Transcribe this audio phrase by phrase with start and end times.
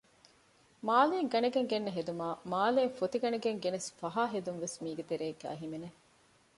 [0.87, 5.89] މާލެއިން ގަނެގެން ގެންނަ ހެދުމާއި މާލެއިން ފޮތި ގަނެގެން ގެނެސް ފަހާ ހެދުންވެސް މީގެ ތެރޭގައި ހިމެނެ